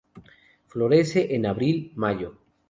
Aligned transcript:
Florece 0.65 1.35
en 1.35 1.45
abril-mayo. 1.45 2.39